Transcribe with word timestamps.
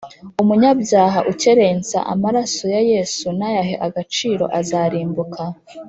Umunyabyaha 0.41 1.19
ukerensa 1.31 1.97
amaraso 2.13 2.63
ya 2.75 2.81
Yesu 2.91 3.25
ntayahe 3.37 3.75
agaciro 3.87 4.43
azarimbuka 4.59 5.41